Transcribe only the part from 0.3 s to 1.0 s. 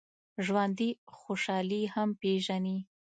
ژوندي